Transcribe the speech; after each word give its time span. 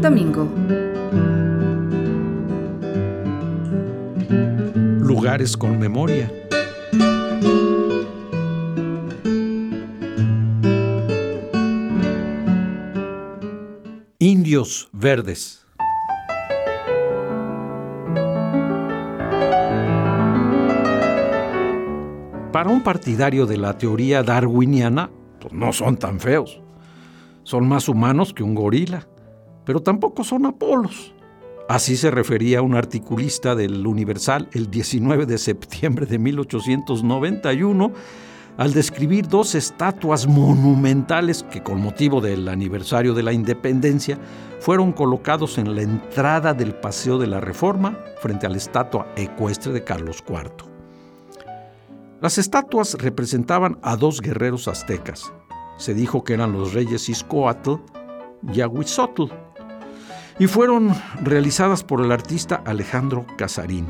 Domingo. 0.00 0.48
Lugares 5.00 5.56
con 5.56 5.76
memoria. 5.76 6.32
Indios 14.20 14.88
verdes. 14.92 15.66
Para 22.52 22.70
un 22.70 22.82
partidario 22.84 23.46
de 23.46 23.56
la 23.56 23.76
teoría 23.76 24.22
darwiniana, 24.22 25.10
pues 25.40 25.52
no 25.52 25.72
son 25.72 25.96
tan 25.96 26.20
feos. 26.20 26.60
Son 27.42 27.68
más 27.68 27.88
humanos 27.88 28.32
que 28.32 28.42
un 28.42 28.54
gorila, 28.54 29.08
pero 29.68 29.82
tampoco 29.82 30.24
son 30.24 30.46
Apolos. 30.46 31.12
Así 31.68 31.98
se 31.98 32.10
refería 32.10 32.62
un 32.62 32.74
articulista 32.74 33.54
del 33.54 33.86
Universal 33.86 34.48
el 34.52 34.70
19 34.70 35.26
de 35.26 35.36
septiembre 35.36 36.06
de 36.06 36.18
1891 36.18 37.92
al 38.56 38.72
describir 38.72 39.28
dos 39.28 39.54
estatuas 39.54 40.26
monumentales 40.26 41.42
que 41.42 41.62
con 41.62 41.82
motivo 41.82 42.22
del 42.22 42.48
aniversario 42.48 43.12
de 43.12 43.22
la 43.22 43.34
independencia 43.34 44.18
fueron 44.58 44.90
colocados 44.90 45.58
en 45.58 45.76
la 45.76 45.82
entrada 45.82 46.54
del 46.54 46.74
Paseo 46.74 47.18
de 47.18 47.26
la 47.26 47.40
Reforma 47.40 47.98
frente 48.22 48.46
a 48.46 48.48
la 48.48 48.56
estatua 48.56 49.06
ecuestre 49.16 49.74
de 49.74 49.84
Carlos 49.84 50.24
IV. 50.26 50.66
Las 52.22 52.38
estatuas 52.38 52.94
representaban 52.94 53.78
a 53.82 53.96
dos 53.96 54.22
guerreros 54.22 54.66
aztecas. 54.66 55.30
Se 55.76 55.92
dijo 55.92 56.24
que 56.24 56.32
eran 56.32 56.52
los 56.52 56.72
reyes 56.72 57.10
Iscoatl 57.10 57.74
y 58.50 58.62
Ahuizotl, 58.62 59.24
y 60.38 60.46
fueron 60.46 60.94
realizadas 61.22 61.84
por 61.84 62.04
el 62.04 62.12
artista 62.12 62.62
Alejandro 62.64 63.26
Casarín 63.36 63.86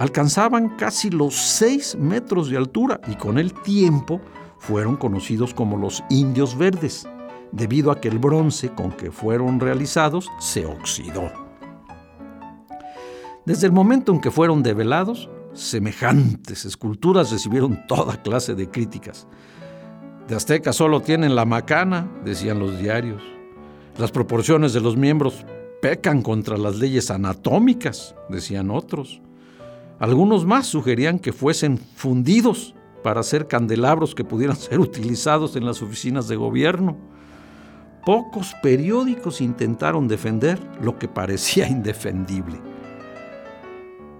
alcanzaban 0.00 0.70
casi 0.70 1.10
los 1.10 1.34
6 1.34 1.96
metros 1.96 2.48
de 2.48 2.56
altura 2.56 3.00
y 3.06 3.16
con 3.16 3.38
el 3.38 3.52
tiempo 3.52 4.18
fueron 4.58 4.96
conocidos 4.96 5.52
como 5.52 5.76
los 5.76 6.02
indios 6.08 6.56
verdes, 6.56 7.06
debido 7.52 7.90
a 7.90 8.00
que 8.00 8.08
el 8.08 8.18
bronce 8.18 8.70
con 8.70 8.92
que 8.92 9.10
fueron 9.10 9.60
realizados 9.60 10.30
se 10.38 10.64
oxidó. 10.64 11.30
Desde 13.44 13.66
el 13.66 13.72
momento 13.72 14.12
en 14.12 14.22
que 14.22 14.30
fueron 14.30 14.62
develados, 14.62 15.28
semejantes 15.52 16.64
esculturas 16.64 17.30
recibieron 17.30 17.86
toda 17.86 18.22
clase 18.22 18.54
de 18.54 18.70
críticas. 18.70 19.28
De 20.26 20.34
Azteca 20.34 20.72
solo 20.72 21.02
tienen 21.02 21.34
la 21.34 21.44
macana, 21.44 22.10
decían 22.24 22.58
los 22.58 22.78
diarios. 22.78 23.22
Las 23.98 24.10
proporciones 24.10 24.72
de 24.72 24.80
los 24.80 24.96
miembros 24.96 25.44
pecan 25.80 26.22
contra 26.22 26.56
las 26.56 26.76
leyes 26.76 27.10
anatómicas, 27.10 28.14
decían 28.28 28.70
otros. 28.70 29.20
Algunos 29.98 30.46
más 30.46 30.66
sugerían 30.66 31.18
que 31.18 31.32
fuesen 31.32 31.78
fundidos 31.78 32.74
para 33.02 33.20
hacer 33.20 33.46
candelabros 33.46 34.14
que 34.14 34.24
pudieran 34.24 34.56
ser 34.58 34.80
utilizados 34.80 35.56
en 35.56 35.66
las 35.66 35.82
oficinas 35.82 36.28
de 36.28 36.36
gobierno. 36.36 36.96
Pocos 38.04 38.54
periódicos 38.62 39.40
intentaron 39.40 40.08
defender 40.08 40.58
lo 40.82 40.98
que 40.98 41.08
parecía 41.08 41.68
indefendible. 41.68 42.58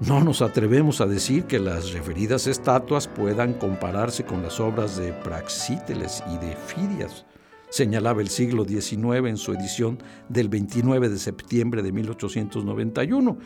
No 0.01 0.25
nos 0.25 0.41
atrevemos 0.41 1.03
a 1.03 1.07
decir 1.07 1.45
que 1.45 1.59
las 1.59 1.93
referidas 1.93 2.47
estatuas 2.47 3.07
puedan 3.07 3.53
compararse 3.55 4.25
con 4.25 4.43
las 4.43 4.59
obras 4.59 4.97
de 4.97 5.13
Praxíteles 5.13 6.23
y 6.33 6.39
de 6.39 6.57
Fidias, 6.57 7.27
señalaba 7.71 8.21
el 8.21 8.29
siglo 8.29 8.65
XIX 8.65 9.29
en 9.29 9.37
su 9.37 9.53
edición 9.53 10.03
del 10.29 10.49
29 10.49 11.09
de 11.09 11.19
septiembre 11.19 11.83
de 11.83 11.93
1891 11.93 13.39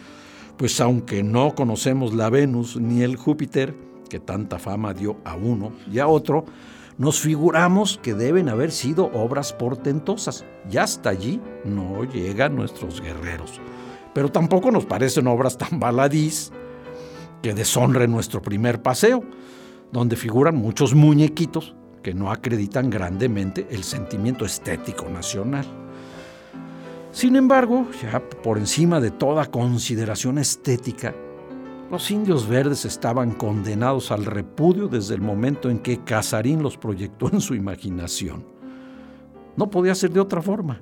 pues 0.57 0.81
aunque 0.81 1.23
no 1.23 1.55
conocemos 1.55 2.15
la 2.15 2.31
Venus 2.31 2.77
ni 2.77 3.03
el 3.03 3.17
Júpiter, 3.17 3.75
que 4.09 4.21
tanta 4.21 4.59
fama 4.59 4.95
dio 4.95 5.17
a 5.25 5.35
uno 5.35 5.73
y 5.91 5.99
a 5.99 6.07
otro, 6.07 6.45
nos 6.97 7.19
figuramos 7.19 7.99
que 8.03 8.15
deben 8.15 8.49
haber 8.49 8.71
sido 8.71 9.07
obras 9.07 9.53
portentosas. 9.53 10.45
Y 10.71 10.77
hasta 10.77 11.11
allí 11.11 11.41
no 11.65 12.05
llegan 12.05 12.55
nuestros 12.55 13.01
guerreros. 13.01 13.61
Pero 14.15 14.31
tampoco 14.31 14.71
nos 14.71 14.87
parecen 14.87 15.27
obras 15.27 15.59
tan 15.59 15.81
baladís 15.81 16.53
que 17.43 17.53
deshonren 17.53 18.13
nuestro 18.13 18.41
primer 18.41 18.81
paseo, 18.81 19.25
donde 19.91 20.15
figuran 20.15 20.57
muchos 20.57 20.95
muñequitos 20.95 21.75
que 22.05 22.15
no 22.15 22.31
acreditan 22.31 22.91
grandemente 22.91 23.67
el 23.71 23.83
sentimiento 23.83 24.45
estético 24.45 25.09
nacional. 25.09 25.65
Sin 27.11 27.35
embargo, 27.35 27.89
ya 28.03 28.21
por 28.21 28.59
encima 28.59 29.01
de 29.01 29.11
toda 29.11 29.51
consideración 29.51 30.39
estética, 30.39 31.15
los 31.91 32.11
indios 32.11 32.47
verdes 32.47 32.85
estaban 32.85 33.33
condenados 33.33 34.11
al 34.11 34.27
repudio 34.27 34.87
desde 34.87 35.15
el 35.15 35.23
momento 35.23 35.71
en 35.71 35.79
que 35.79 36.05
Casarín 36.05 36.63
los 36.63 36.77
proyectó 36.77 37.31
en 37.33 37.41
su 37.41 37.55
imaginación. 37.55 38.45
No 39.57 39.71
podía 39.71 39.95
ser 39.95 40.11
de 40.11 40.21
otra 40.21 40.43
forma. 40.43 40.81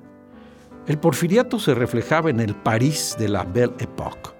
El 0.87 0.97
porfiriato 0.97 1.57
se 1.57 1.73
reflejaba 1.73 2.31
en 2.31 2.41
el 2.41 2.55
París 2.55 3.15
de 3.17 3.29
la 3.29 3.43
Belle 3.45 3.75
Époque 3.79 4.31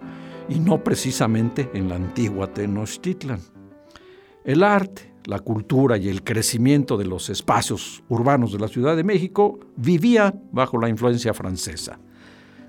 y 0.50 0.60
no 0.60 0.84
precisamente 0.84 1.70
en 1.74 1.88
la 1.88 1.96
antigua 1.96 2.48
Tenochtitlan. 2.52 3.40
El 4.44 4.64
arte, 4.64 5.12
la 5.26 5.40
cultura 5.40 5.98
y 5.98 6.10
el 6.10 6.24
crecimiento 6.24 6.98
de 6.98 7.06
los 7.06 7.30
espacios 7.30 8.04
urbanos 8.10 8.52
de 8.52 8.60
la 8.60 8.68
Ciudad 8.68 8.96
de 8.96 9.04
México 9.04 9.60
vivía 9.76 10.34
bajo 10.52 10.78
la 10.78 10.90
influencia 10.90 11.34
francesa. 11.34 12.00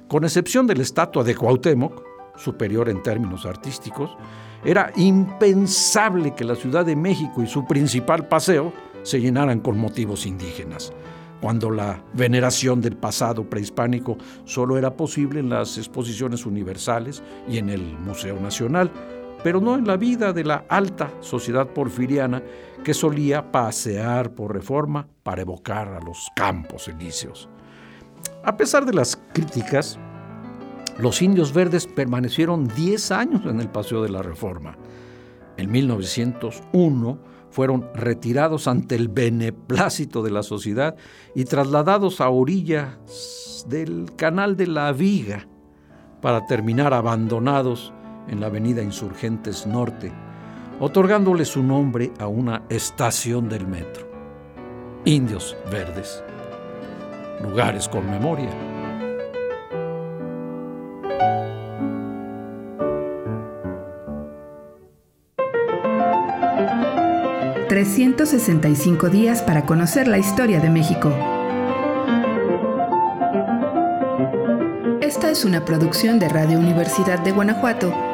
Con 0.08 0.24
excepción 0.24 0.66
de 0.66 0.76
la 0.76 0.82
estatua 0.82 1.24
de 1.24 1.34
Cuauhtémoc, 1.34 2.02
superior 2.36 2.88
en 2.88 3.02
términos 3.02 3.46
artísticos, 3.46 4.16
era 4.64 4.92
impensable 4.96 6.34
que 6.34 6.44
la 6.44 6.54
Ciudad 6.54 6.86
de 6.86 6.96
México 6.96 7.42
y 7.42 7.46
su 7.46 7.66
principal 7.66 8.28
paseo 8.28 8.72
se 9.02 9.20
llenaran 9.20 9.60
con 9.60 9.78
motivos 9.78 10.24
indígenas, 10.24 10.92
cuando 11.40 11.70
la 11.70 12.02
veneración 12.14 12.80
del 12.80 12.96
pasado 12.96 13.48
prehispánico 13.48 14.16
solo 14.44 14.78
era 14.78 14.96
posible 14.96 15.40
en 15.40 15.50
las 15.50 15.76
exposiciones 15.76 16.46
universales 16.46 17.22
y 17.46 17.58
en 17.58 17.68
el 17.68 17.82
Museo 17.98 18.40
Nacional, 18.40 18.90
pero 19.44 19.60
no 19.60 19.76
en 19.76 19.86
la 19.86 19.98
vida 19.98 20.32
de 20.32 20.42
la 20.42 20.64
alta 20.70 21.12
sociedad 21.20 21.68
porfiriana 21.68 22.42
que 22.82 22.94
solía 22.94 23.52
pasear 23.52 24.34
por 24.34 24.54
reforma 24.54 25.06
para 25.22 25.42
evocar 25.42 25.88
a 25.88 26.00
los 26.00 26.28
campos 26.34 26.88
elíseos. 26.88 27.50
A 28.42 28.56
pesar 28.56 28.86
de 28.86 28.94
las 28.94 29.20
críticas, 29.34 29.98
los 30.98 31.20
indios 31.20 31.52
verdes 31.52 31.86
permanecieron 31.86 32.68
10 32.68 33.10
años 33.10 33.42
en 33.44 33.60
el 33.60 33.68
Paseo 33.68 34.02
de 34.02 34.08
la 34.08 34.22
Reforma. 34.22 34.78
En 35.58 35.70
1901 35.70 37.18
fueron 37.50 37.86
retirados 37.94 38.66
ante 38.66 38.94
el 38.94 39.08
beneplácito 39.08 40.22
de 40.22 40.30
la 40.30 40.42
sociedad 40.42 40.96
y 41.34 41.44
trasladados 41.44 42.22
a 42.22 42.30
orillas 42.30 43.66
del 43.68 44.06
Canal 44.16 44.56
de 44.56 44.68
la 44.68 44.90
Viga 44.92 45.46
para 46.22 46.46
terminar 46.46 46.94
abandonados 46.94 47.92
en 48.28 48.40
la 48.40 48.46
avenida 48.46 48.82
Insurgentes 48.82 49.66
Norte, 49.66 50.12
otorgándole 50.80 51.44
su 51.44 51.62
nombre 51.62 52.12
a 52.18 52.26
una 52.26 52.62
estación 52.68 53.48
del 53.48 53.66
metro. 53.66 54.10
Indios 55.04 55.56
Verdes. 55.70 56.22
Lugares 57.42 57.88
con 57.88 58.10
memoria. 58.10 58.50
...365 67.68 69.10
días 69.10 69.42
para 69.42 69.66
conocer 69.66 70.06
la 70.06 70.16
historia 70.18 70.60
de 70.60 70.70
México. 70.70 71.12
Esta 75.00 75.28
es 75.28 75.44
una 75.44 75.64
producción 75.64 76.20
de 76.20 76.28
Radio 76.28 76.58
Universidad 76.60 77.18
de 77.18 77.32
Guanajuato 77.32 78.13